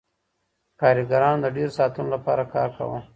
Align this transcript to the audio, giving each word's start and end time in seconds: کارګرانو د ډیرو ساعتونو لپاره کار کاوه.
کارګرانو 0.79 1.41
د 1.43 1.47
ډیرو 1.55 1.75
ساعتونو 1.77 2.09
لپاره 2.15 2.43
کار 2.53 2.69
کاوه. 2.77 2.99